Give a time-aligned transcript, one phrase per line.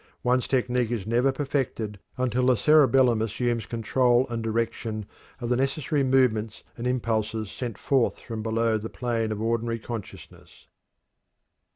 [0.23, 5.05] One's technique is never perfected until the cerebellum assumes control and direction
[5.39, 9.39] of the necessary movements and the impulses are sent forth from below the plane of
[9.39, 10.65] ordinary consciousness.